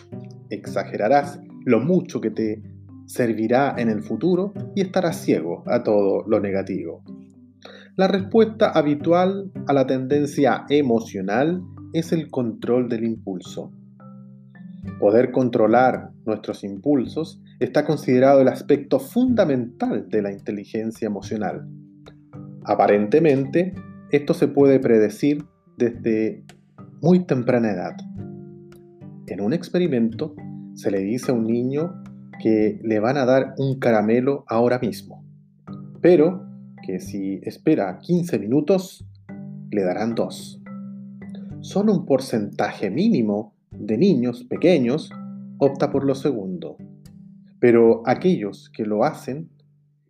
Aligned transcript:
exagerarás 0.50 1.40
lo 1.64 1.80
mucho 1.80 2.20
que 2.20 2.30
te 2.30 2.62
servirá 3.06 3.74
en 3.78 3.88
el 3.88 4.02
futuro 4.02 4.52
y 4.74 4.82
estarás 4.82 5.20
ciego 5.20 5.62
a 5.66 5.82
todo 5.82 6.24
lo 6.26 6.40
negativo. 6.40 7.02
La 7.96 8.08
respuesta 8.08 8.68
habitual 8.72 9.50
a 9.66 9.72
la 9.72 9.86
tendencia 9.86 10.66
emocional 10.68 11.62
es 11.94 12.12
el 12.12 12.30
control 12.30 12.90
del 12.90 13.04
impulso. 13.04 13.72
Poder 15.00 15.32
controlar 15.32 16.10
nuestros 16.26 16.62
impulsos 16.62 17.40
está 17.58 17.86
considerado 17.86 18.42
el 18.42 18.48
aspecto 18.48 19.00
fundamental 19.00 20.10
de 20.10 20.20
la 20.20 20.30
inteligencia 20.30 21.06
emocional. 21.06 21.66
Aparentemente, 22.64 23.74
esto 24.10 24.34
se 24.34 24.48
puede 24.48 24.78
predecir 24.78 25.46
desde 25.78 26.44
muy 27.00 27.20
temprana 27.20 27.70
edad. 27.70 27.96
En 29.26 29.40
un 29.40 29.54
experimento 29.54 30.36
se 30.74 30.90
le 30.90 30.98
dice 30.98 31.32
a 31.32 31.34
un 31.34 31.46
niño 31.46 32.02
que 32.42 32.78
le 32.84 33.00
van 33.00 33.16
a 33.16 33.24
dar 33.24 33.54
un 33.56 33.78
caramelo 33.78 34.44
ahora 34.48 34.78
mismo, 34.80 35.24
pero 36.02 36.45
que 36.84 37.00
si 37.00 37.40
espera 37.42 37.98
15 37.98 38.38
minutos, 38.38 39.06
le 39.70 39.82
darán 39.82 40.14
dos. 40.14 40.60
Solo 41.60 41.92
un 41.92 42.06
porcentaje 42.06 42.90
mínimo 42.90 43.54
de 43.70 43.98
niños 43.98 44.44
pequeños 44.44 45.10
opta 45.58 45.90
por 45.90 46.04
lo 46.04 46.14
segundo, 46.14 46.76
pero 47.58 48.02
aquellos 48.06 48.70
que 48.70 48.84
lo 48.84 49.04
hacen 49.04 49.48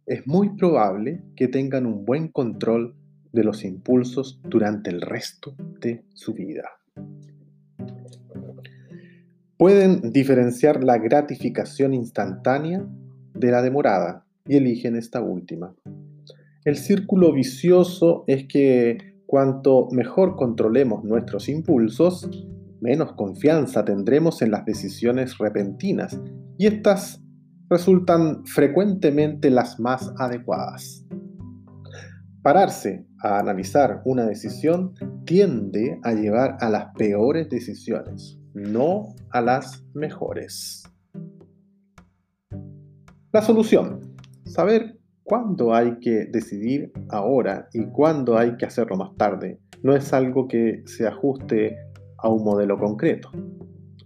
es 0.07 0.27
muy 0.27 0.51
probable 0.57 1.23
que 1.35 1.49
tengan 1.49 1.87
un 1.87 2.05
buen 2.05 2.29
control 2.29 2.95
de 3.33 3.45
los 3.45 3.65
impulsos 3.65 4.41
durante 4.45 4.91
el 4.91 5.01
resto 5.01 5.55
de 5.81 6.05
su 6.15 6.33
vida. 6.33 6.71
Pueden 9.57 10.13
diferenciar 10.13 10.85
la 10.85 10.99
gratificación 10.99 11.95
instantánea 11.95 12.87
de 13.35 13.51
la 13.51 13.63
demorada 13.63 14.25
y 14.47 14.57
eligen 14.57 14.97
esta 14.97 15.21
última. 15.21 15.75
El 16.67 16.77
círculo 16.79 17.33
vicioso 17.33 18.25
es 18.27 18.49
que 18.49 18.99
cuanto 19.25 19.87
mejor 19.93 20.35
controlemos 20.35 21.05
nuestros 21.05 21.49
impulsos, 21.49 22.29
menos 22.81 23.13
confianza 23.13 23.85
tendremos 23.85 24.43
en 24.43 24.51
las 24.51 24.65
decisiones 24.65 25.39
repentinas 25.39 26.21
y 26.59 26.67
estas 26.67 27.23
resultan 27.71 28.45
frecuentemente 28.47 29.49
las 29.49 29.79
más 29.79 30.13
adecuadas. 30.19 31.07
Pararse 32.43 33.07
a 33.23 33.39
analizar 33.39 34.03
una 34.05 34.27
decisión 34.27 34.93
tiende 35.25 36.01
a 36.03 36.15
llevar 36.15 36.57
a 36.59 36.69
las 36.69 36.87
peores 36.99 37.49
decisiones, 37.49 38.41
no 38.55 39.15
a 39.31 39.41
las 39.41 39.85
mejores. 39.95 40.83
La 43.33 43.43
solución. 43.43 44.17
Saber 44.45 44.96
cuándo 45.27 45.75
hay 45.75 45.99
que 45.99 46.27
decidir 46.27 46.93
ahora 47.09 47.69
y 47.75 47.85
cuándo 47.87 48.39
hay 48.39 48.57
que 48.57 48.65
hacerlo 48.65 48.97
más 48.97 49.15
tarde 49.17 49.59
no 49.83 49.95
es 49.95 50.13
algo 50.13 50.47
que 50.47 50.83
se 50.87 51.07
ajuste 51.07 51.77
a 52.19 52.29
un 52.29 52.45
modelo 52.45 52.79
concreto. 52.79 53.31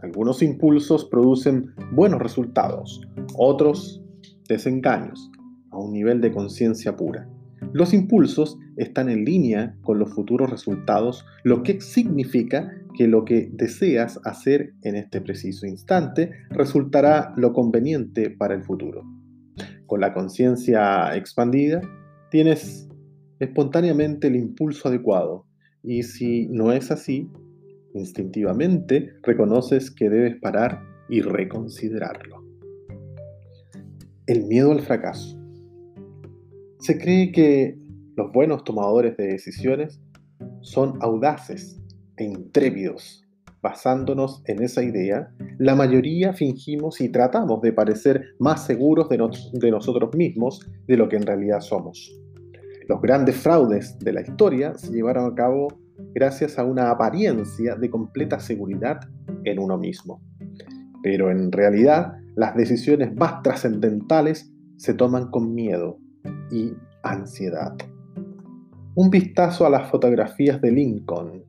Algunos 0.00 0.42
impulsos 0.42 1.04
producen 1.04 1.72
buenos 1.92 2.20
resultados, 2.20 3.06
otros 3.36 4.02
desengaños, 4.48 5.30
a 5.70 5.78
un 5.78 5.92
nivel 5.92 6.20
de 6.22 6.32
conciencia 6.32 6.96
pura. 6.96 7.28
Los 7.72 7.92
impulsos 7.92 8.58
están 8.76 9.10
en 9.10 9.26
línea 9.26 9.76
con 9.82 9.98
los 9.98 10.12
futuros 10.14 10.50
resultados, 10.50 11.26
lo 11.44 11.62
que 11.62 11.82
significa 11.82 12.72
que 12.94 13.06
lo 13.06 13.26
que 13.26 13.50
deseas 13.52 14.18
hacer 14.24 14.72
en 14.82 14.96
este 14.96 15.20
preciso 15.20 15.66
instante 15.66 16.32
resultará 16.48 17.34
lo 17.36 17.52
conveniente 17.52 18.30
para 18.30 18.54
el 18.54 18.62
futuro 18.62 19.19
con 19.90 20.00
la 20.00 20.14
conciencia 20.14 21.16
expandida, 21.16 21.80
tienes 22.30 22.88
espontáneamente 23.40 24.28
el 24.28 24.36
impulso 24.36 24.86
adecuado. 24.86 25.46
Y 25.82 26.04
si 26.04 26.46
no 26.46 26.70
es 26.70 26.92
así, 26.92 27.28
instintivamente 27.94 29.14
reconoces 29.24 29.90
que 29.90 30.08
debes 30.08 30.40
parar 30.40 30.80
y 31.08 31.22
reconsiderarlo. 31.22 32.36
El 34.28 34.44
miedo 34.44 34.70
al 34.70 34.80
fracaso. 34.80 35.36
Se 36.78 36.96
cree 36.96 37.32
que 37.32 37.76
los 38.14 38.30
buenos 38.30 38.62
tomadores 38.62 39.16
de 39.16 39.26
decisiones 39.26 40.00
son 40.60 40.98
audaces 41.02 41.82
e 42.16 42.22
intrépidos 42.22 43.26
Basándonos 43.62 44.42
en 44.46 44.62
esa 44.62 44.82
idea, 44.82 45.30
la 45.58 45.74
mayoría 45.74 46.32
fingimos 46.32 47.00
y 47.00 47.10
tratamos 47.10 47.60
de 47.60 47.72
parecer 47.72 48.34
más 48.38 48.64
seguros 48.64 49.08
de, 49.10 49.18
nosotros 49.70 50.14
mismos 50.14 50.66
de 50.86 50.96
lo 50.96 51.08
que 51.08 51.16
en 51.16 51.26
realidad 51.26 51.60
somos. 51.60 52.18
Los 52.88 53.02
grandes 53.02 53.36
fraudes 53.36 53.98
de 53.98 54.14
la 54.14 54.22
historia 54.22 54.74
se 54.74 54.90
llevaron 54.90 55.30
a 55.30 55.34
cabo 55.34 55.68
gracias 56.14 56.58
a 56.58 56.64
una 56.64 56.90
apariencia 56.90 57.76
de 57.76 57.90
completa 57.90 58.40
seguridad 58.40 59.00
en 59.44 59.58
uno 59.58 59.76
mismo. 59.76 60.22
Pero 61.02 61.30
en 61.30 61.52
realidad 61.52 62.14
las 62.36 62.56
decisiones 62.56 63.14
más 63.14 63.42
trascendentales 63.42 64.50
se 64.76 64.94
toman 64.94 65.30
con 65.30 65.54
miedo 65.54 65.98
y 66.50 66.72
ansiedad. 67.02 67.76
Un 68.94 69.10
vistazo 69.10 69.66
a 69.66 69.70
las 69.70 69.90
fotografías 69.90 70.60
de 70.60 70.72
Lincoln 70.72 71.44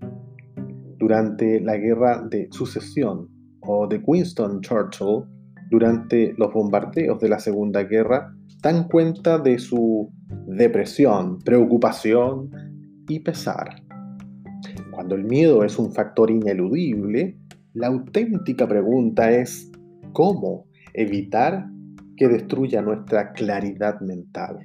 durante 1.02 1.60
la 1.60 1.78
guerra 1.78 2.22
de 2.30 2.48
sucesión 2.52 3.28
o 3.62 3.88
de 3.88 3.98
Winston 4.06 4.62
Churchill 4.62 5.24
durante 5.72 6.34
los 6.38 6.54
bombardeos 6.54 7.20
de 7.20 7.28
la 7.28 7.40
Segunda 7.40 7.84
Guerra 7.84 8.36
dan 8.62 8.88
cuenta 8.88 9.40
de 9.40 9.58
su 9.58 10.12
depresión, 10.46 11.40
preocupación 11.40 12.52
y 13.08 13.20
pesar. 13.22 13.82
Cuando 14.92 15.16
el 15.16 15.24
miedo 15.24 15.64
es 15.64 15.80
un 15.80 15.92
factor 15.92 16.30
ineludible, 16.30 17.38
La 17.74 17.88
auténtica 17.88 18.68
pregunta 18.68 19.32
es, 19.32 19.72
¿cómo 20.12 20.66
evitar 20.94 21.70
que 22.18 22.28
destruya 22.28 22.82
nuestra 22.82 23.32
claridad 23.32 24.02
mental? 24.02 24.60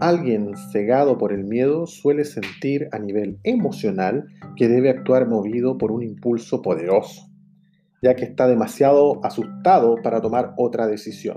Alguien 0.00 0.56
cegado 0.72 1.18
por 1.18 1.30
el 1.30 1.44
miedo 1.44 1.86
suele 1.86 2.24
sentir 2.24 2.88
a 2.90 2.98
nivel 2.98 3.38
emocional 3.44 4.28
que 4.56 4.66
debe 4.66 4.88
actuar 4.88 5.28
movido 5.28 5.76
por 5.76 5.92
un 5.92 6.02
impulso 6.02 6.62
poderoso, 6.62 7.28
ya 8.00 8.16
que 8.16 8.24
está 8.24 8.48
demasiado 8.48 9.22
asustado 9.22 9.96
para 10.02 10.22
tomar 10.22 10.54
otra 10.56 10.86
decisión. 10.86 11.36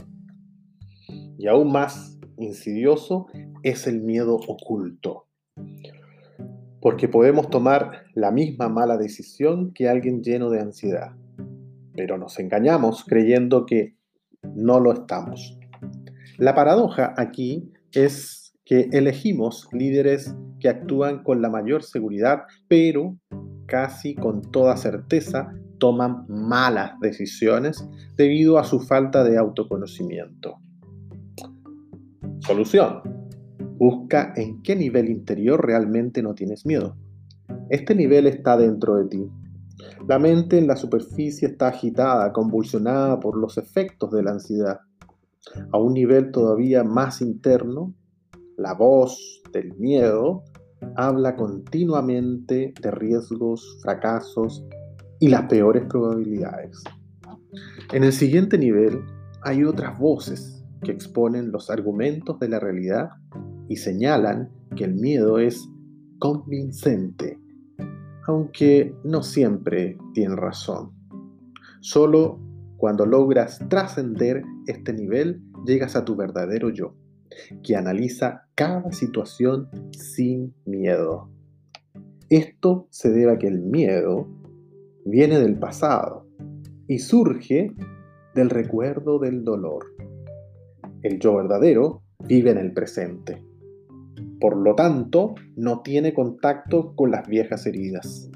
Y 1.37 1.47
aún 1.47 1.73
más 1.73 2.17
insidioso 2.37 3.27
es 3.63 3.85
el 3.85 4.01
miedo 4.01 4.39
oculto, 4.47 5.27
porque 6.79 7.09
podemos 7.09 7.49
tomar 7.49 8.05
la 8.13 8.31
misma 8.31 8.69
mala 8.69 8.95
decisión 8.95 9.73
que 9.73 9.89
alguien 9.89 10.23
lleno 10.23 10.49
de 10.49 10.61
ansiedad, 10.61 11.11
pero 11.97 12.17
nos 12.17 12.39
engañamos 12.39 13.03
creyendo 13.03 13.65
que 13.65 13.97
no 14.55 14.79
lo 14.79 14.93
estamos. 14.93 15.59
La 16.37 16.55
paradoja 16.55 17.13
aquí 17.17 17.73
es 17.91 18.42
que 18.65 18.89
elegimos 18.91 19.67
líderes 19.71 20.35
que 20.59 20.69
actúan 20.69 21.23
con 21.23 21.41
la 21.41 21.49
mayor 21.49 21.83
seguridad, 21.83 22.43
pero 22.67 23.17
casi 23.65 24.15
con 24.15 24.41
toda 24.41 24.77
certeza 24.77 25.53
toman 25.79 26.25
malas 26.29 26.99
decisiones 27.01 27.87
debido 28.15 28.57
a 28.57 28.63
su 28.63 28.79
falta 28.79 29.23
de 29.23 29.37
autoconocimiento. 29.37 30.57
Solución. 32.39 33.01
Busca 33.77 34.33
en 34.35 34.61
qué 34.61 34.75
nivel 34.75 35.09
interior 35.09 35.65
realmente 35.65 36.21
no 36.21 36.35
tienes 36.35 36.65
miedo. 36.65 36.95
Este 37.69 37.95
nivel 37.95 38.27
está 38.27 38.55
dentro 38.55 38.95
de 38.95 39.05
ti. 39.05 39.29
La 40.07 40.19
mente 40.19 40.57
en 40.57 40.67
la 40.67 40.75
superficie 40.75 41.47
está 41.47 41.67
agitada, 41.69 42.31
convulsionada 42.31 43.19
por 43.19 43.37
los 43.37 43.57
efectos 43.57 44.11
de 44.11 44.23
la 44.23 44.31
ansiedad. 44.31 44.79
A 45.71 45.77
un 45.77 45.93
nivel 45.93 46.31
todavía 46.31 46.83
más 46.83 47.21
interno, 47.21 47.93
la 48.57 48.73
voz 48.73 49.41
del 49.51 49.73
miedo 49.77 50.43
habla 50.95 51.35
continuamente 51.35 52.73
de 52.81 52.91
riesgos, 52.91 53.79
fracasos 53.81 54.65
y 55.19 55.29
las 55.29 55.43
peores 55.43 55.83
probabilidades. 55.89 56.83
En 57.91 58.03
el 58.03 58.13
siguiente 58.13 58.57
nivel 58.57 59.01
hay 59.41 59.63
otras 59.63 59.97
voces 59.97 60.63
que 60.81 60.91
exponen 60.91 61.51
los 61.51 61.69
argumentos 61.69 62.39
de 62.39 62.49
la 62.49 62.59
realidad 62.59 63.09
y 63.69 63.77
señalan 63.77 64.49
que 64.75 64.83
el 64.83 64.95
miedo 64.95 65.39
es 65.39 65.69
convincente, 66.19 67.39
aunque 68.27 68.95
no 69.03 69.23
siempre 69.23 69.97
tiene 70.13 70.35
razón. 70.35 70.91
Solo 71.81 72.39
cuando 72.77 73.05
logras 73.05 73.59
trascender 73.69 74.43
este 74.67 74.93
nivel 74.93 75.41
llegas 75.65 75.95
a 75.95 76.03
tu 76.03 76.15
verdadero 76.15 76.69
yo 76.69 76.95
que 77.63 77.75
analiza 77.75 78.42
cada 78.55 78.91
situación 78.91 79.69
sin 79.91 80.53
miedo. 80.65 81.29
Esto 82.29 82.87
se 82.89 83.11
debe 83.11 83.33
a 83.33 83.37
que 83.37 83.47
el 83.47 83.59
miedo 83.59 84.27
viene 85.05 85.39
del 85.39 85.57
pasado 85.57 86.27
y 86.87 86.99
surge 86.99 87.73
del 88.35 88.49
recuerdo 88.49 89.19
del 89.19 89.43
dolor. 89.43 89.85
El 91.01 91.19
yo 91.19 91.35
verdadero 91.35 92.01
vive 92.19 92.51
en 92.51 92.57
el 92.57 92.73
presente. 92.73 93.43
Por 94.39 94.57
lo 94.57 94.75
tanto, 94.75 95.35
no 95.55 95.81
tiene 95.81 96.13
contacto 96.13 96.95
con 96.95 97.11
las 97.11 97.27
viejas 97.27 97.65
heridas. 97.65 98.29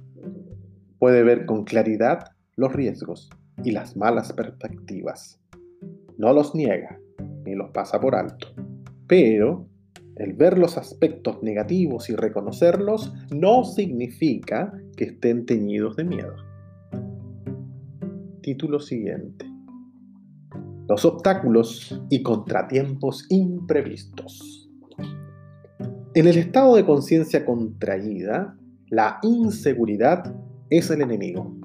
Puede 0.99 1.23
ver 1.23 1.45
con 1.45 1.63
claridad 1.63 2.31
los 2.55 2.73
riesgos 2.73 3.29
y 3.63 3.71
las 3.71 3.95
malas 3.95 4.33
perspectivas. 4.33 5.39
No 6.17 6.33
los 6.33 6.55
niega 6.55 6.99
ni 7.45 7.55
los 7.55 7.71
pasa 7.71 7.99
por 7.99 8.15
alto. 8.15 8.47
Pero 9.07 9.67
el 10.19 10.33
ver 10.33 10.57
los 10.57 10.77
aspectos 10.77 11.41
negativos 11.43 12.09
y 12.09 12.15
reconocerlos 12.15 13.13
no 13.29 13.63
significa 13.63 14.73
que 14.95 15.05
estén 15.05 15.45
teñidos 15.45 15.95
de 15.95 16.03
miedo. 16.03 16.33
Título 18.41 18.79
siguiente. 18.79 19.45
Los 20.87 21.05
obstáculos 21.05 22.01
y 22.09 22.23
contratiempos 22.23 23.25
imprevistos. 23.29 24.69
En 26.15 26.27
el 26.27 26.37
estado 26.37 26.75
de 26.75 26.85
conciencia 26.85 27.45
contraída, 27.45 28.57
la 28.89 29.19
inseguridad 29.21 30.33
es 30.69 30.89
el 30.89 31.01
enemigo. 31.01 31.55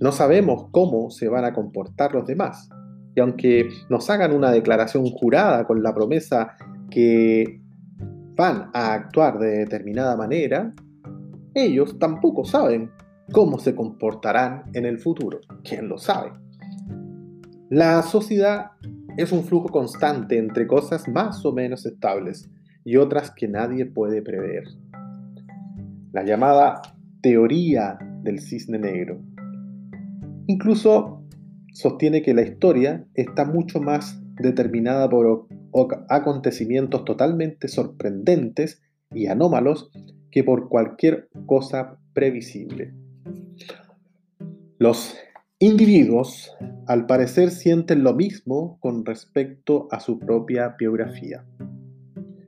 No 0.00 0.12
sabemos 0.12 0.66
cómo 0.70 1.10
se 1.10 1.28
van 1.28 1.44
a 1.44 1.54
comportar 1.54 2.12
los 2.12 2.26
demás, 2.26 2.68
y 3.14 3.20
aunque 3.20 3.68
nos 3.88 4.10
hagan 4.10 4.34
una 4.34 4.50
declaración 4.50 5.06
jurada 5.06 5.64
con 5.66 5.82
la 5.82 5.94
promesa 5.94 6.56
que 6.90 7.60
van 8.36 8.70
a 8.74 8.94
actuar 8.94 9.38
de 9.38 9.58
determinada 9.58 10.16
manera, 10.16 10.74
ellos 11.54 11.98
tampoco 11.98 12.44
saben 12.44 12.90
cómo 13.32 13.58
se 13.58 13.74
comportarán 13.74 14.64
en 14.74 14.86
el 14.86 14.98
futuro. 14.98 15.40
¿Quién 15.62 15.88
lo 15.88 15.98
sabe? 15.98 16.32
La 17.70 18.02
sociedad 18.02 18.72
es 19.16 19.32
un 19.32 19.44
flujo 19.44 19.68
constante 19.68 20.38
entre 20.38 20.66
cosas 20.66 21.08
más 21.08 21.44
o 21.44 21.52
menos 21.52 21.86
estables 21.86 22.50
y 22.84 22.96
otras 22.96 23.30
que 23.30 23.48
nadie 23.48 23.86
puede 23.86 24.22
prever. 24.22 24.64
La 26.12 26.24
llamada 26.24 26.82
teoría 27.22 27.98
del 28.22 28.40
cisne 28.40 28.78
negro. 28.78 29.20
Incluso 30.46 31.22
sostiene 31.72 32.22
que 32.22 32.34
la 32.34 32.42
historia 32.42 33.06
está 33.14 33.44
mucho 33.44 33.80
más 33.80 34.20
determinada 34.36 35.08
por 35.08 35.46
acontecimientos 36.08 37.04
totalmente 37.04 37.68
sorprendentes 37.68 38.82
y 39.12 39.26
anómalos 39.26 39.90
que 40.30 40.44
por 40.44 40.68
cualquier 40.68 41.28
cosa 41.46 41.98
previsible. 42.12 42.92
Los 44.78 45.16
individuos, 45.58 46.52
al 46.86 47.06
parecer, 47.06 47.50
sienten 47.50 48.02
lo 48.02 48.14
mismo 48.14 48.78
con 48.80 49.04
respecto 49.04 49.88
a 49.90 50.00
su 50.00 50.18
propia 50.18 50.74
biografía. 50.78 51.44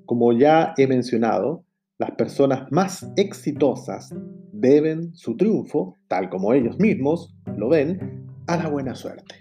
Como 0.05 0.33
ya 0.33 0.75
he 0.77 0.87
mencionado, 0.87 1.65
las 1.99 2.11
personas 2.13 2.71
más 2.71 3.11
exitosas 3.17 4.15
deben 4.53 5.15
su 5.15 5.37
triunfo, 5.37 5.97
tal 6.09 6.29
como 6.29 6.53
ellos 6.53 6.79
mismos 6.79 7.35
lo 7.57 7.69
ven, 7.69 8.27
a 8.47 8.57
la 8.57 8.69
buena 8.69 8.95
suerte. 8.95 9.37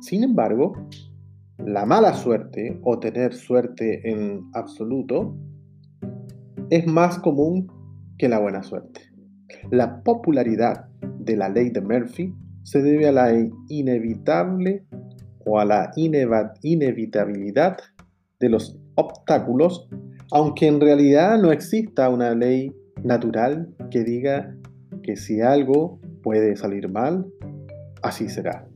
Sin 0.00 0.22
embargo, 0.22 0.74
la 1.58 1.86
mala 1.86 2.14
suerte 2.14 2.78
o 2.82 2.98
tener 2.98 3.32
suerte 3.34 4.10
en 4.10 4.44
absoluto 4.54 5.36
es 6.70 6.86
más 6.86 7.18
común 7.18 7.68
que 8.18 8.28
la 8.28 8.38
buena 8.38 8.62
suerte. 8.62 9.00
La 9.70 10.02
popularidad 10.02 10.86
de 11.18 11.36
la 11.36 11.48
ley 11.48 11.70
de 11.70 11.80
Murphy 11.80 12.34
se 12.64 12.82
debe 12.82 13.08
a 13.08 13.12
la 13.12 13.32
inevitable 13.68 14.84
o 15.44 15.58
a 15.58 15.64
la 15.64 15.90
inevitabilidad 15.96 17.76
de 18.40 18.48
los 18.48 18.78
obstáculos, 18.94 19.88
aunque 20.32 20.66
en 20.66 20.80
realidad 20.80 21.40
no 21.40 21.52
exista 21.52 22.08
una 22.08 22.34
ley 22.34 22.72
natural 23.02 23.68
que 23.90 24.02
diga 24.02 24.56
que 25.02 25.16
si 25.16 25.40
algo 25.40 26.00
puede 26.22 26.56
salir 26.56 26.88
mal, 26.88 27.26
así 28.02 28.28
será. 28.28 28.66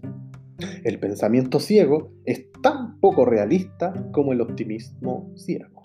El 0.85 0.99
pensamiento 0.99 1.61
ciego 1.61 2.11
es 2.25 2.51
tan 2.63 2.99
poco 3.01 3.25
realista 3.25 3.93
como 4.13 4.33
el 4.33 4.41
optimismo 4.41 5.33
ciego. 5.37 5.83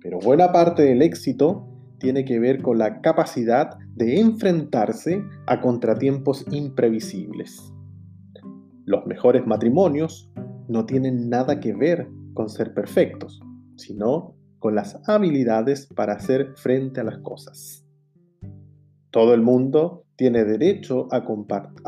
Pero 0.00 0.18
buena 0.20 0.52
parte 0.52 0.82
del 0.82 1.02
éxito 1.02 1.66
tiene 1.98 2.24
que 2.24 2.38
ver 2.38 2.62
con 2.62 2.78
la 2.78 3.00
capacidad 3.00 3.76
de 3.94 4.20
enfrentarse 4.20 5.22
a 5.46 5.60
contratiempos 5.60 6.46
imprevisibles. 6.50 7.72
Los 8.86 9.04
mejores 9.06 9.46
matrimonios 9.46 10.30
no 10.68 10.86
tienen 10.86 11.28
nada 11.28 11.60
que 11.60 11.74
ver 11.74 12.08
con 12.32 12.48
ser 12.48 12.72
perfectos, 12.72 13.40
sino 13.76 14.34
con 14.58 14.74
las 14.74 14.98
habilidades 15.08 15.86
para 15.94 16.14
hacer 16.14 16.54
frente 16.56 17.00
a 17.00 17.04
las 17.04 17.18
cosas. 17.18 17.84
Todo 19.10 19.34
el 19.34 19.42
mundo 19.42 20.04
tiene 20.18 20.44
derecho 20.44 21.06
a, 21.12 21.24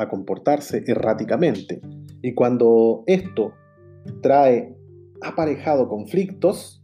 comportarse 0.08 0.84
erráticamente 0.86 1.80
y 2.22 2.32
cuando 2.32 3.02
esto 3.08 3.52
trae 4.22 4.76
aparejado 5.20 5.88
conflictos, 5.88 6.80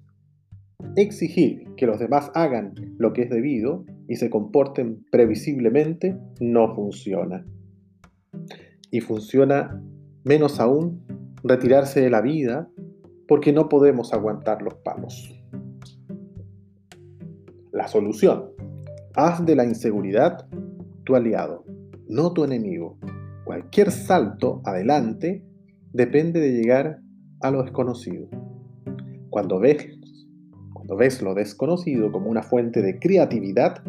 exigir 0.96 1.68
que 1.76 1.86
los 1.86 2.00
demás 2.00 2.32
hagan 2.34 2.74
lo 2.98 3.12
que 3.12 3.22
es 3.22 3.30
debido 3.30 3.84
y 4.08 4.16
se 4.16 4.28
comporten 4.28 5.06
previsiblemente 5.12 6.18
no 6.40 6.74
funciona. 6.74 7.46
Y 8.90 9.00
funciona 9.00 9.80
menos 10.24 10.58
aún 10.58 11.06
retirarse 11.44 12.00
de 12.00 12.10
la 12.10 12.22
vida 12.22 12.68
porque 13.28 13.52
no 13.52 13.68
podemos 13.68 14.12
aguantar 14.12 14.62
los 14.62 14.74
palos. 14.74 15.32
La 17.70 17.86
solución. 17.86 18.50
Haz 19.14 19.46
de 19.46 19.54
la 19.54 19.64
inseguridad 19.64 20.48
tu 21.06 21.14
aliado, 21.14 21.64
no 22.08 22.32
tu 22.34 22.44
enemigo. 22.44 22.98
Cualquier 23.44 23.90
salto 23.90 24.60
adelante 24.64 25.42
depende 25.92 26.40
de 26.40 26.52
llegar 26.52 26.98
a 27.40 27.50
lo 27.50 27.62
desconocido. 27.62 28.28
Cuando 29.30 29.58
ves, 29.58 29.86
cuando 30.74 30.96
ves 30.96 31.22
lo 31.22 31.34
desconocido 31.34 32.12
como 32.12 32.28
una 32.28 32.42
fuente 32.42 32.82
de 32.82 32.98
creatividad, 32.98 33.82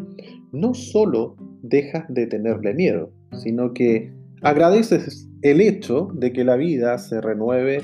no 0.52 0.72
solo 0.72 1.36
dejas 1.62 2.04
de 2.08 2.26
tenerle 2.26 2.72
miedo, 2.72 3.10
sino 3.32 3.74
que 3.74 4.14
agradeces 4.42 5.28
el 5.42 5.60
hecho 5.60 6.08
de 6.14 6.32
que 6.32 6.44
la 6.44 6.56
vida 6.56 6.96
se 6.98 7.20
renueve 7.20 7.82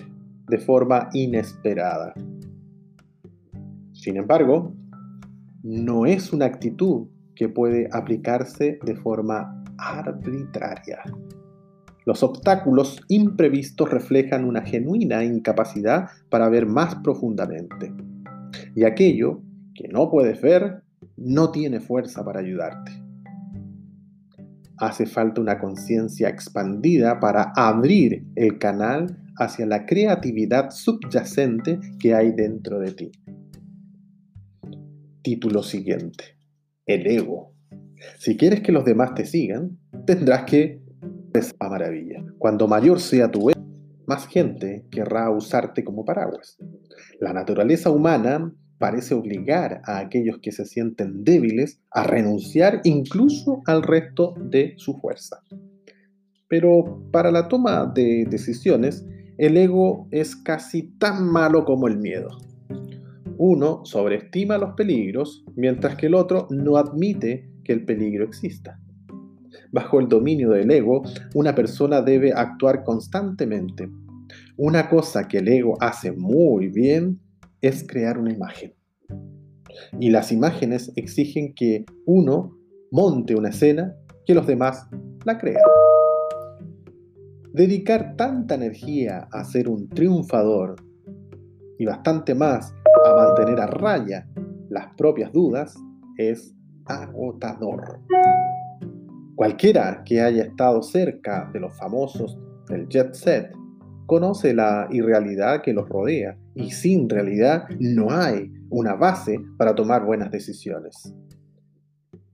de 0.48 0.58
forma 0.58 1.08
inesperada. 1.12 2.14
Sin 3.92 4.16
embargo, 4.16 4.72
no 5.62 6.06
es 6.06 6.32
una 6.32 6.44
actitud 6.44 7.08
que 7.34 7.48
puede 7.48 7.88
aplicarse 7.92 8.78
de 8.84 8.96
forma 8.96 9.64
arbitraria. 9.78 11.02
Los 12.06 12.22
obstáculos 12.22 13.00
imprevistos 13.08 13.90
reflejan 13.90 14.44
una 14.44 14.62
genuina 14.62 15.24
incapacidad 15.24 16.08
para 16.28 16.48
ver 16.48 16.66
más 16.66 16.96
profundamente. 16.96 17.92
Y 18.74 18.84
aquello 18.84 19.40
que 19.74 19.88
no 19.88 20.10
puedes 20.10 20.40
ver 20.40 20.82
no 21.16 21.50
tiene 21.50 21.80
fuerza 21.80 22.24
para 22.24 22.40
ayudarte. 22.40 22.92
Hace 24.76 25.06
falta 25.06 25.40
una 25.40 25.58
conciencia 25.58 26.28
expandida 26.28 27.20
para 27.20 27.52
abrir 27.56 28.26
el 28.34 28.58
canal 28.58 29.16
hacia 29.38 29.66
la 29.66 29.86
creatividad 29.86 30.70
subyacente 30.70 31.80
que 31.98 32.14
hay 32.14 32.32
dentro 32.32 32.80
de 32.80 32.92
ti. 32.92 33.12
Título 35.22 35.62
siguiente. 35.62 36.33
El 36.86 37.06
ego. 37.06 37.52
Si 38.18 38.36
quieres 38.36 38.60
que 38.60 38.72
los 38.72 38.84
demás 38.84 39.14
te 39.14 39.24
sigan, 39.24 39.78
tendrás 40.06 40.44
que 40.44 40.82
a 41.58 41.68
maravilla. 41.68 42.24
Cuando 42.38 42.68
mayor 42.68 43.00
sea 43.00 43.30
tu 43.30 43.50
ego, 43.50 43.60
más 44.06 44.26
gente 44.28 44.84
querrá 44.90 45.30
usarte 45.30 45.82
como 45.82 46.04
paraguas. 46.04 46.58
La 47.20 47.32
naturaleza 47.32 47.90
humana 47.90 48.52
parece 48.78 49.14
obligar 49.14 49.80
a 49.84 49.98
aquellos 49.98 50.38
que 50.42 50.52
se 50.52 50.66
sienten 50.66 51.24
débiles 51.24 51.80
a 51.90 52.04
renunciar 52.04 52.82
incluso 52.84 53.62
al 53.66 53.82
resto 53.82 54.34
de 54.38 54.74
su 54.76 54.98
fuerza. 54.98 55.40
Pero 56.48 57.02
para 57.10 57.30
la 57.30 57.48
toma 57.48 57.90
de 57.94 58.26
decisiones, 58.28 59.06
el 59.38 59.56
ego 59.56 60.06
es 60.10 60.36
casi 60.36 60.82
tan 60.98 61.26
malo 61.26 61.64
como 61.64 61.88
el 61.88 61.98
miedo. 61.98 62.28
Uno 63.38 63.84
sobreestima 63.84 64.58
los 64.58 64.74
peligros, 64.74 65.44
mientras 65.56 65.96
que 65.96 66.06
el 66.06 66.14
otro 66.14 66.46
no 66.50 66.76
admite 66.76 67.50
que 67.64 67.72
el 67.72 67.84
peligro 67.84 68.24
exista. 68.24 68.78
Bajo 69.72 69.98
el 69.98 70.08
dominio 70.08 70.50
del 70.50 70.70
ego, 70.70 71.02
una 71.34 71.54
persona 71.54 72.00
debe 72.00 72.32
actuar 72.32 72.84
constantemente. 72.84 73.90
Una 74.56 74.88
cosa 74.88 75.26
que 75.26 75.38
el 75.38 75.48
ego 75.48 75.76
hace 75.80 76.12
muy 76.12 76.68
bien 76.68 77.20
es 77.60 77.84
crear 77.86 78.18
una 78.18 78.32
imagen. 78.32 78.74
Y 79.98 80.10
las 80.10 80.30
imágenes 80.30 80.92
exigen 80.94 81.54
que 81.54 81.84
uno 82.06 82.56
monte 82.92 83.34
una 83.34 83.48
escena 83.48 83.96
que 84.24 84.34
los 84.34 84.46
demás 84.46 84.86
la 85.24 85.38
crean. 85.38 85.62
Dedicar 87.52 88.14
tanta 88.16 88.54
energía 88.54 89.28
a 89.32 89.44
ser 89.44 89.68
un 89.68 89.88
triunfador 89.88 90.76
y 91.78 91.84
bastante 91.84 92.34
más 92.34 92.74
a 93.04 93.14
mantener 93.14 93.60
a 93.60 93.66
raya 93.66 94.26
las 94.70 94.94
propias 94.94 95.32
dudas 95.32 95.74
es 96.16 96.54
agotador. 96.86 98.00
Cualquiera 99.34 100.02
que 100.04 100.20
haya 100.20 100.44
estado 100.44 100.82
cerca 100.82 101.50
de 101.52 101.60
los 101.60 101.76
famosos 101.76 102.38
del 102.68 102.88
jet 102.88 103.14
set 103.14 103.52
conoce 104.06 104.54
la 104.54 104.86
irrealidad 104.90 105.62
que 105.62 105.72
los 105.72 105.88
rodea 105.88 106.36
y 106.54 106.70
sin 106.70 107.08
realidad 107.08 107.68
no 107.80 108.10
hay 108.10 108.52
una 108.70 108.94
base 108.94 109.40
para 109.56 109.74
tomar 109.74 110.04
buenas 110.04 110.30
decisiones. 110.30 111.14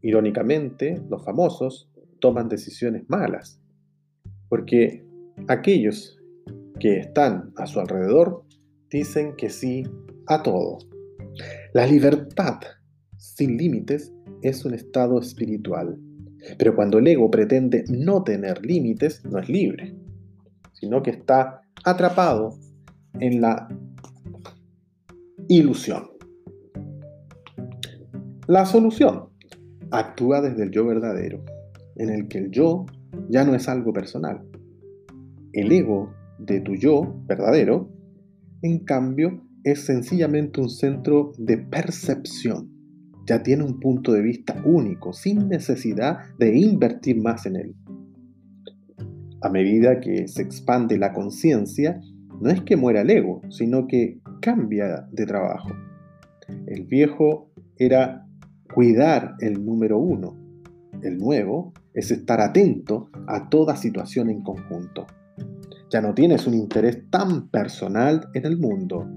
Irónicamente, 0.02 1.00
los 1.08 1.24
famosos 1.24 1.90
toman 2.20 2.48
decisiones 2.48 3.04
malas, 3.08 3.60
porque 4.48 5.04
aquellos 5.48 6.18
que 6.78 6.98
están 6.98 7.52
a 7.56 7.66
su 7.66 7.80
alrededor 7.80 8.44
dicen 8.90 9.34
que 9.36 9.50
sí 9.50 9.84
a 10.26 10.42
todo. 10.42 10.78
La 11.72 11.86
libertad 11.86 12.60
sin 13.16 13.56
límites 13.56 14.12
es 14.42 14.64
un 14.64 14.74
estado 14.74 15.20
espiritual, 15.20 15.98
pero 16.58 16.74
cuando 16.74 16.98
el 16.98 17.06
ego 17.06 17.30
pretende 17.30 17.84
no 17.88 18.22
tener 18.22 18.64
límites, 18.64 19.24
no 19.24 19.38
es 19.38 19.48
libre, 19.48 19.94
sino 20.72 21.02
que 21.02 21.10
está 21.10 21.62
atrapado 21.84 22.58
en 23.20 23.40
la 23.40 23.68
ilusión. 25.48 26.10
La 28.46 28.66
solución 28.66 29.28
actúa 29.90 30.40
desde 30.40 30.64
el 30.64 30.70
yo 30.70 30.86
verdadero, 30.86 31.44
en 31.96 32.10
el 32.10 32.28
que 32.28 32.38
el 32.38 32.50
yo 32.50 32.86
ya 33.28 33.44
no 33.44 33.54
es 33.54 33.68
algo 33.68 33.92
personal. 33.92 34.42
El 35.52 35.72
ego 35.72 36.12
de 36.38 36.60
tu 36.60 36.74
yo 36.74 37.14
verdadero, 37.26 37.88
en 38.62 38.80
cambio, 38.80 39.42
es 39.64 39.84
sencillamente 39.84 40.60
un 40.60 40.70
centro 40.70 41.32
de 41.38 41.58
percepción. 41.58 42.70
Ya 43.26 43.42
tiene 43.42 43.64
un 43.64 43.78
punto 43.78 44.12
de 44.12 44.22
vista 44.22 44.60
único, 44.64 45.12
sin 45.12 45.48
necesidad 45.48 46.18
de 46.38 46.56
invertir 46.56 47.20
más 47.20 47.46
en 47.46 47.56
él. 47.56 47.76
A 49.42 49.48
medida 49.48 50.00
que 50.00 50.28
se 50.28 50.42
expande 50.42 50.98
la 50.98 51.12
conciencia, 51.12 52.00
no 52.40 52.50
es 52.50 52.62
que 52.62 52.76
muera 52.76 53.02
el 53.02 53.10
ego, 53.10 53.42
sino 53.50 53.86
que 53.86 54.18
cambia 54.40 55.06
de 55.12 55.26
trabajo. 55.26 55.70
El 56.66 56.86
viejo 56.86 57.50
era 57.76 58.26
cuidar 58.74 59.34
el 59.40 59.64
número 59.64 59.98
uno. 59.98 60.36
El 61.02 61.18
nuevo 61.18 61.72
es 61.94 62.10
estar 62.10 62.40
atento 62.40 63.10
a 63.26 63.48
toda 63.48 63.76
situación 63.76 64.30
en 64.30 64.42
conjunto. 64.42 65.06
Ya 65.90 66.00
no 66.00 66.14
tienes 66.14 66.46
un 66.46 66.54
interés 66.54 67.10
tan 67.10 67.48
personal 67.48 68.28
en 68.34 68.46
el 68.46 68.58
mundo, 68.58 69.08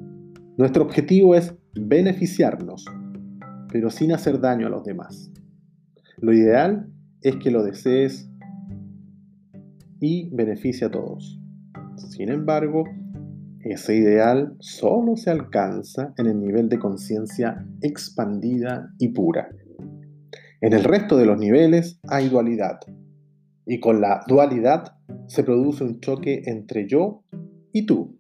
nuestro 0.58 0.84
objetivo 0.84 1.36
es 1.36 1.56
beneficiarnos, 1.74 2.86
pero 3.72 3.90
sin 3.90 4.12
hacer 4.12 4.40
daño 4.40 4.68
a 4.68 4.70
los 4.70 4.84
demás. 4.84 5.32
Lo 6.18 6.34
ideal 6.34 6.90
es 7.22 7.38
que 7.38 7.52
lo 7.52 7.64
desees 7.64 8.30
y 10.00 10.30
beneficie 10.36 10.88
a 10.88 10.92
todos. 10.92 11.40
Sin 11.96 12.30
embargo, 12.30 12.84
ese 13.62 13.96
ideal 13.96 14.56
solo 14.60 15.16
se 15.16 15.32
alcanza 15.32 16.14
en 16.18 16.28
el 16.28 16.40
nivel 16.40 16.70
de 16.70 16.80
conciencia 16.80 17.66
expandida 17.82 18.92
y 19.00 19.10
pura. 19.10 19.50
En 20.62 20.74
el 20.74 20.84
resto 20.84 21.18
de 21.18 21.26
los 21.26 21.40
niveles 21.40 22.00
hay 22.08 22.30
dualidad, 22.30 22.80
y 23.66 23.80
con 23.80 24.02
la 24.02 24.24
dualidad 24.28 24.96
se 25.28 25.44
produce 25.44 25.84
un 25.84 26.00
choque 26.00 26.44
entre 26.46 26.88
yo 26.88 27.24
y 27.72 27.86
tú. 27.86 28.20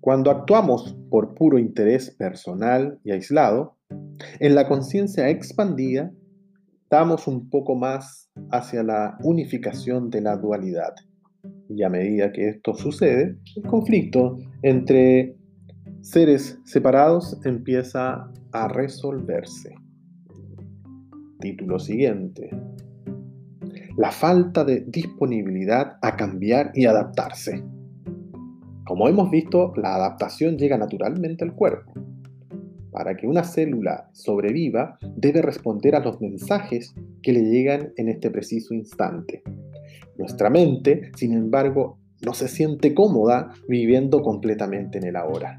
Cuando 0.00 0.30
actuamos 0.30 0.96
por 1.10 1.34
puro 1.34 1.58
interés 1.58 2.10
personal 2.10 2.98
y 3.04 3.10
aislado, 3.10 3.76
en 4.38 4.54
la 4.54 4.66
conciencia 4.66 5.28
expandida 5.28 6.10
damos 6.88 7.26
un 7.26 7.50
poco 7.50 7.74
más 7.74 8.30
hacia 8.50 8.82
la 8.82 9.18
unificación 9.22 10.08
de 10.08 10.22
la 10.22 10.36
dualidad. 10.36 10.94
Y 11.68 11.82
a 11.82 11.90
medida 11.90 12.32
que 12.32 12.48
esto 12.48 12.74
sucede, 12.74 13.36
el 13.56 13.62
conflicto 13.64 14.38
entre 14.62 15.36
seres 16.00 16.58
separados 16.64 17.38
empieza 17.44 18.30
a 18.52 18.68
resolverse. 18.68 19.74
Título 21.40 21.78
siguiente. 21.78 22.50
La 23.98 24.10
falta 24.10 24.64
de 24.64 24.80
disponibilidad 24.86 25.98
a 26.00 26.16
cambiar 26.16 26.72
y 26.74 26.86
adaptarse. 26.86 27.62
Como 28.90 29.06
hemos 29.06 29.30
visto, 29.30 29.72
la 29.76 29.94
adaptación 29.94 30.58
llega 30.58 30.76
naturalmente 30.76 31.44
al 31.44 31.54
cuerpo. 31.54 31.92
Para 32.90 33.16
que 33.16 33.28
una 33.28 33.44
célula 33.44 34.10
sobreviva, 34.12 34.98
debe 35.14 35.42
responder 35.42 35.94
a 35.94 36.00
los 36.00 36.20
mensajes 36.20 36.92
que 37.22 37.32
le 37.32 37.44
llegan 37.44 37.92
en 37.96 38.08
este 38.08 38.32
preciso 38.32 38.74
instante. 38.74 39.44
Nuestra 40.18 40.50
mente, 40.50 41.12
sin 41.14 41.34
embargo, 41.34 42.00
no 42.26 42.34
se 42.34 42.48
siente 42.48 42.92
cómoda 42.92 43.52
viviendo 43.68 44.22
completamente 44.22 44.98
en 44.98 45.04
el 45.04 45.14
ahora. 45.14 45.56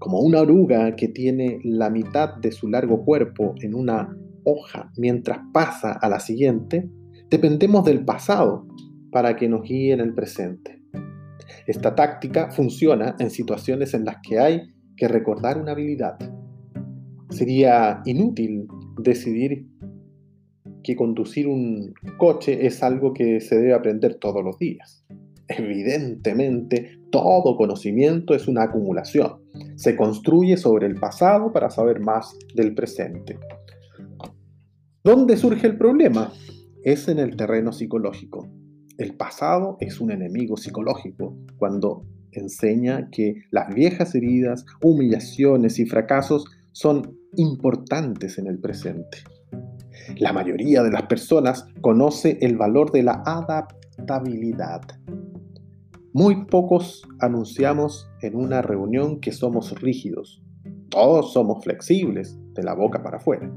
Como 0.00 0.18
una 0.18 0.40
oruga 0.40 0.96
que 0.96 1.06
tiene 1.06 1.60
la 1.62 1.90
mitad 1.90 2.38
de 2.38 2.50
su 2.50 2.66
largo 2.66 3.04
cuerpo 3.04 3.54
en 3.62 3.72
una 3.72 4.18
hoja 4.42 4.90
mientras 4.96 5.38
pasa 5.52 5.92
a 5.92 6.08
la 6.08 6.18
siguiente, 6.18 6.90
dependemos 7.30 7.84
del 7.84 8.04
pasado 8.04 8.66
para 9.12 9.36
que 9.36 9.48
nos 9.48 9.62
guíe 9.62 9.92
en 9.92 10.00
el 10.00 10.12
presente. 10.12 10.77
Esta 11.68 11.94
táctica 11.94 12.50
funciona 12.50 13.14
en 13.18 13.28
situaciones 13.28 13.92
en 13.92 14.06
las 14.06 14.16
que 14.26 14.38
hay 14.38 14.72
que 14.96 15.06
recordar 15.06 15.60
una 15.60 15.72
habilidad. 15.72 16.18
Sería 17.28 18.00
inútil 18.06 18.66
decidir 19.02 19.66
que 20.82 20.96
conducir 20.96 21.46
un 21.46 21.92
coche 22.16 22.66
es 22.66 22.82
algo 22.82 23.12
que 23.12 23.42
se 23.42 23.56
debe 23.56 23.74
aprender 23.74 24.14
todos 24.14 24.42
los 24.42 24.58
días. 24.58 25.04
Evidentemente, 25.46 27.02
todo 27.10 27.58
conocimiento 27.58 28.34
es 28.34 28.48
una 28.48 28.62
acumulación. 28.62 29.42
Se 29.76 29.94
construye 29.94 30.56
sobre 30.56 30.86
el 30.86 30.94
pasado 30.94 31.52
para 31.52 31.68
saber 31.68 32.00
más 32.00 32.34
del 32.54 32.74
presente. 32.74 33.38
¿Dónde 35.04 35.36
surge 35.36 35.66
el 35.66 35.76
problema? 35.76 36.32
Es 36.82 37.08
en 37.08 37.18
el 37.18 37.36
terreno 37.36 37.72
psicológico. 37.72 38.48
El 38.98 39.14
pasado 39.14 39.76
es 39.78 40.00
un 40.00 40.10
enemigo 40.10 40.56
psicológico 40.56 41.36
cuando 41.56 42.04
enseña 42.32 43.08
que 43.10 43.44
las 43.52 43.72
viejas 43.72 44.12
heridas, 44.16 44.66
humillaciones 44.82 45.78
y 45.78 45.86
fracasos 45.86 46.46
son 46.72 47.16
importantes 47.36 48.38
en 48.38 48.48
el 48.48 48.58
presente. 48.58 49.18
La 50.16 50.32
mayoría 50.32 50.82
de 50.82 50.90
las 50.90 51.04
personas 51.04 51.64
conoce 51.80 52.38
el 52.40 52.56
valor 52.56 52.90
de 52.90 53.04
la 53.04 53.22
adaptabilidad. 53.24 54.80
Muy 56.12 56.46
pocos 56.46 57.06
anunciamos 57.20 58.10
en 58.20 58.34
una 58.34 58.62
reunión 58.62 59.20
que 59.20 59.30
somos 59.30 59.80
rígidos. 59.80 60.42
Todos 60.88 61.32
somos 61.32 61.62
flexibles, 61.62 62.36
de 62.54 62.64
la 62.64 62.74
boca 62.74 63.04
para 63.04 63.18
afuera. 63.18 63.48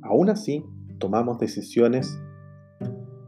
Aún 0.00 0.30
así, 0.30 0.64
tomamos 0.98 1.38
decisiones 1.38 2.18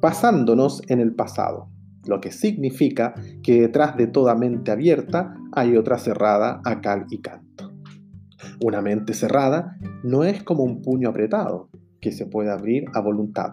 basándonos 0.00 0.82
en 0.88 1.00
el 1.00 1.14
pasado, 1.14 1.68
lo 2.06 2.20
que 2.20 2.32
significa 2.32 3.14
que 3.42 3.60
detrás 3.60 3.96
de 3.96 4.06
toda 4.06 4.34
mente 4.34 4.70
abierta 4.70 5.34
hay 5.52 5.76
otra 5.76 5.98
cerrada 5.98 6.60
a 6.64 6.80
cal 6.80 7.06
y 7.10 7.18
canto. 7.18 7.72
Una 8.62 8.80
mente 8.80 9.14
cerrada 9.14 9.78
no 10.02 10.24
es 10.24 10.42
como 10.42 10.64
un 10.64 10.82
puño 10.82 11.08
apretado 11.08 11.68
que 12.00 12.12
se 12.12 12.26
puede 12.26 12.50
abrir 12.50 12.84
a 12.94 13.00
voluntad. 13.00 13.52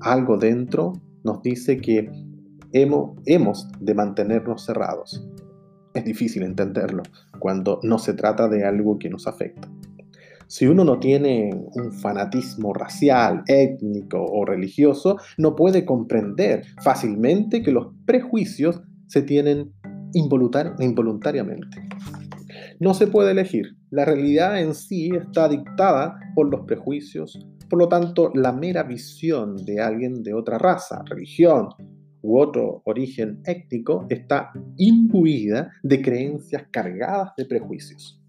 Algo 0.00 0.36
dentro 0.36 0.92
nos 1.24 1.42
dice 1.42 1.78
que 1.78 2.10
hemos, 2.72 3.18
hemos 3.26 3.68
de 3.80 3.94
mantenernos 3.94 4.64
cerrados. 4.64 5.28
Es 5.94 6.04
difícil 6.04 6.42
entenderlo 6.42 7.02
cuando 7.38 7.80
no 7.82 7.98
se 7.98 8.14
trata 8.14 8.48
de 8.48 8.64
algo 8.64 8.98
que 8.98 9.10
nos 9.10 9.26
afecta. 9.26 9.68
Si 10.48 10.66
uno 10.66 10.82
no 10.82 10.98
tiene 10.98 11.50
un 11.52 11.92
fanatismo 11.92 12.72
racial, 12.72 13.42
étnico 13.46 14.24
o 14.24 14.46
religioso, 14.46 15.18
no 15.36 15.54
puede 15.54 15.84
comprender 15.84 16.64
fácilmente 16.82 17.62
que 17.62 17.70
los 17.70 17.88
prejuicios 18.06 18.80
se 19.08 19.20
tienen 19.20 19.70
involuntariamente. 20.14 21.86
No 22.80 22.94
se 22.94 23.08
puede 23.08 23.32
elegir. 23.32 23.76
La 23.90 24.06
realidad 24.06 24.58
en 24.58 24.74
sí 24.74 25.10
está 25.14 25.50
dictada 25.50 26.18
por 26.34 26.50
los 26.50 26.62
prejuicios. 26.62 27.38
Por 27.68 27.78
lo 27.78 27.88
tanto, 27.88 28.30
la 28.34 28.52
mera 28.52 28.84
visión 28.84 29.54
de 29.66 29.80
alguien 29.80 30.22
de 30.22 30.32
otra 30.32 30.56
raza, 30.56 31.02
religión 31.04 31.68
u 32.22 32.38
otro 32.38 32.80
origen 32.86 33.42
étnico 33.44 34.06
está 34.08 34.50
imbuida 34.78 35.70
de 35.82 36.00
creencias 36.00 36.64
cargadas 36.70 37.32
de 37.36 37.44
prejuicios. 37.44 38.22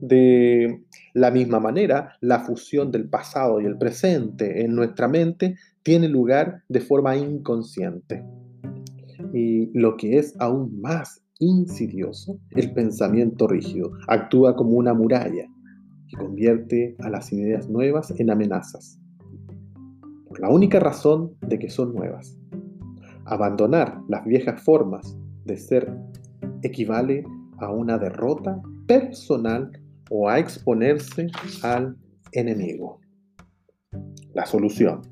De 0.00 0.83
la 1.14 1.30
misma 1.30 1.60
manera, 1.60 2.16
la 2.20 2.40
fusión 2.40 2.90
del 2.90 3.08
pasado 3.08 3.60
y 3.60 3.64
el 3.64 3.78
presente 3.78 4.64
en 4.64 4.74
nuestra 4.74 5.08
mente 5.08 5.56
tiene 5.82 6.08
lugar 6.08 6.62
de 6.68 6.80
forma 6.80 7.16
inconsciente. 7.16 8.24
Y 9.32 9.70
lo 9.78 9.96
que 9.96 10.18
es 10.18 10.34
aún 10.40 10.80
más 10.80 11.22
insidioso, 11.38 12.38
el 12.50 12.72
pensamiento 12.72 13.46
rígido 13.46 13.92
actúa 14.08 14.56
como 14.56 14.72
una 14.72 14.92
muralla 14.92 15.46
que 16.08 16.16
convierte 16.16 16.96
a 16.98 17.08
las 17.08 17.32
ideas 17.32 17.68
nuevas 17.68 18.12
en 18.18 18.30
amenazas. 18.30 18.98
Por 20.28 20.40
la 20.40 20.50
única 20.50 20.80
razón 20.80 21.32
de 21.42 21.60
que 21.60 21.70
son 21.70 21.94
nuevas. 21.94 22.36
Abandonar 23.24 24.00
las 24.08 24.24
viejas 24.24 24.60
formas 24.62 25.16
de 25.44 25.56
ser 25.56 25.96
equivale 26.62 27.24
a 27.58 27.70
una 27.70 27.98
derrota 27.98 28.60
personal 28.86 29.70
o 30.10 30.28
a 30.28 30.38
exponerse 30.38 31.26
al 31.62 31.96
enemigo. 32.32 33.00
La 34.34 34.46
solución. 34.46 35.02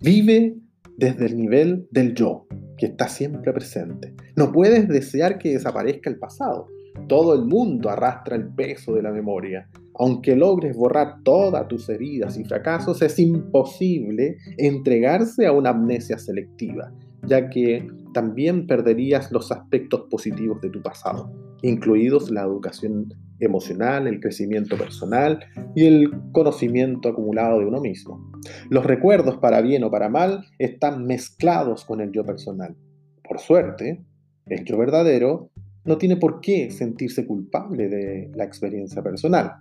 Vive 0.00 0.56
desde 0.96 1.26
el 1.26 1.36
nivel 1.36 1.86
del 1.90 2.14
yo, 2.14 2.46
que 2.76 2.86
está 2.86 3.08
siempre 3.08 3.52
presente. 3.52 4.14
No 4.36 4.52
puedes 4.52 4.88
desear 4.88 5.38
que 5.38 5.52
desaparezca 5.52 6.10
el 6.10 6.18
pasado. 6.18 6.66
Todo 7.06 7.34
el 7.34 7.44
mundo 7.44 7.90
arrastra 7.90 8.36
el 8.36 8.48
peso 8.48 8.94
de 8.94 9.02
la 9.02 9.12
memoria. 9.12 9.68
Aunque 9.94 10.36
logres 10.36 10.76
borrar 10.76 11.22
todas 11.24 11.66
tus 11.68 11.88
heridas 11.88 12.38
y 12.38 12.44
fracasos, 12.44 13.02
es 13.02 13.18
imposible 13.18 14.36
entregarse 14.56 15.46
a 15.46 15.52
una 15.52 15.70
amnesia 15.70 16.18
selectiva, 16.18 16.92
ya 17.26 17.50
que 17.50 17.86
también 18.14 18.66
perderías 18.66 19.30
los 19.32 19.50
aspectos 19.52 20.06
positivos 20.10 20.60
de 20.60 20.70
tu 20.70 20.82
pasado, 20.82 21.32
incluidos 21.62 22.30
la 22.30 22.42
educación 22.42 23.12
emocional, 23.40 24.06
el 24.06 24.20
crecimiento 24.20 24.76
personal 24.76 25.40
y 25.74 25.86
el 25.86 26.10
conocimiento 26.32 27.08
acumulado 27.08 27.60
de 27.60 27.66
uno 27.66 27.80
mismo. 27.80 28.30
Los 28.70 28.84
recuerdos, 28.84 29.38
para 29.38 29.60
bien 29.60 29.84
o 29.84 29.90
para 29.90 30.08
mal, 30.08 30.44
están 30.58 31.06
mezclados 31.06 31.84
con 31.84 32.00
el 32.00 32.12
yo 32.12 32.24
personal. 32.24 32.76
Por 33.22 33.38
suerte, 33.38 34.04
el 34.46 34.64
yo 34.64 34.78
verdadero 34.78 35.50
no 35.84 35.98
tiene 35.98 36.16
por 36.16 36.40
qué 36.40 36.70
sentirse 36.70 37.26
culpable 37.26 37.88
de 37.88 38.30
la 38.34 38.44
experiencia 38.44 39.02
personal. 39.02 39.52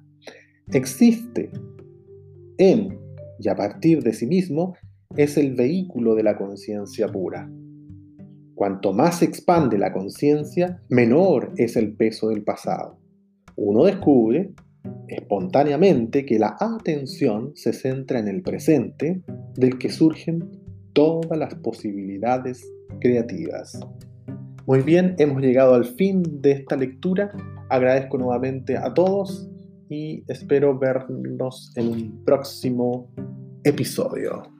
Existe 0.72 1.52
en 2.58 3.00
y 3.40 3.50
a 3.50 3.56
partir 3.56 4.02
de 4.02 4.14
sí 4.14 4.26
mismo 4.26 4.76
es 5.16 5.38
el 5.38 5.54
vehículo 5.56 6.16
de 6.16 6.24
la 6.24 6.38
conciencia 6.38 7.08
pura. 7.08 7.50
Cuanto 8.56 8.92
más 8.92 9.20
se 9.20 9.26
expande 9.26 9.78
la 9.78 9.94
conciencia, 9.94 10.82
menor 10.90 11.54
es 11.58 11.76
el 11.76 11.96
peso 11.96 12.30
del 12.30 12.44
pasado 12.44 12.98
uno 13.58 13.84
descubre 13.84 14.52
espontáneamente 15.08 16.26
que 16.26 16.40
la 16.40 16.56
atención 16.60 17.52
se 17.56 17.74
centra 17.74 18.20
en 18.20 18.28
el 18.28 18.42
presente 18.42 19.22
del 19.56 19.78
que 19.78 19.90
surgen 19.90 20.48
todas 20.94 21.38
las 21.38 21.56
posibilidades 21.56 22.66
creativas. 23.00 23.80
Muy 24.66 24.82
bien, 24.82 25.16
hemos 25.18 25.42
llegado 25.42 25.76
al 25.76 25.86
fin 25.86 26.24
de 26.42 26.52
esta 26.52 26.76
lectura. 26.76 27.32
Agradezco 27.70 28.18
nuevamente 28.18 28.78
a 28.78 28.94
todos 28.94 29.50
y 29.90 30.24
espero 30.28 30.78
vernos 30.78 31.72
en 31.76 31.88
un 31.88 32.24
próximo 32.26 33.10
episodio. 33.64 34.57